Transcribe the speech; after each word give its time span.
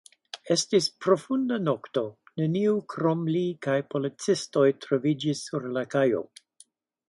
Estis 0.53 0.85
profunda 1.05 1.59
nokto, 1.65 2.03
neniu 2.41 2.73
krom 2.95 3.23
li 3.35 3.45
kaj 3.69 3.77
policistoj 3.95 4.67
troviĝis 4.87 5.47
sur 5.51 5.73
la 5.79 5.89
kajo. 5.97 6.27